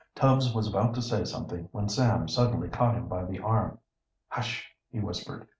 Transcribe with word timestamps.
Tubbs 0.15 0.51
was 0.51 0.67
about 0.67 0.95
to 0.95 1.01
say 1.03 1.23
something, 1.25 1.69
when 1.71 1.87
Sam 1.87 2.27
suddenly 2.27 2.69
caught 2.69 2.95
him 2.95 3.07
by 3.07 3.23
the 3.23 3.37
arm. 3.37 3.77
"Hush!" 4.29 4.67
he 4.89 4.99
whispered. 4.99 5.47